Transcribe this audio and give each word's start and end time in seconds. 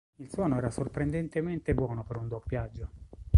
Il 0.15 0.31
suono 0.31 0.57
era 0.57 0.71
sorprendentemente 0.71 1.75
buono 1.75 2.03
per 2.03 2.15
un 2.17 2.27
doppiaggio. 2.27 2.89